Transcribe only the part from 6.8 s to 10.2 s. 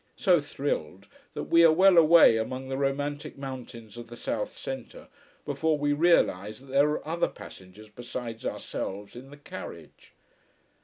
are other passengers besides ourselves in the carriage.